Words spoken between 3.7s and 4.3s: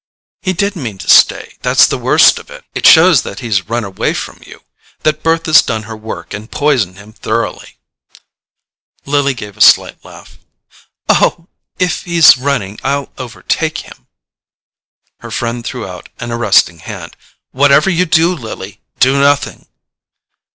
away